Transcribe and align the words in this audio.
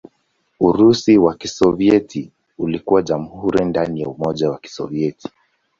Urusi 0.59 1.17
wa 1.17 1.33
Kisovyeti 1.35 2.31
ulikuwa 2.57 3.01
jamhuri 3.01 3.65
ndani 3.65 4.01
ya 4.01 4.07
Umoja 4.09 4.49
wa 4.49 4.57
Kisovyeti. 4.59 5.29